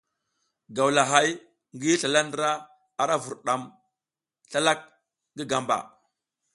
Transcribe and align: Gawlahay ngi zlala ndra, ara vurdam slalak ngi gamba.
Gawlahay 0.75 1.29
ngi 1.75 1.91
zlala 2.01 2.21
ndra, 2.27 2.51
ara 3.01 3.15
vurdam 3.23 3.61
slalak 4.49 4.79
ngi 5.35 5.43
gamba. 5.51 5.77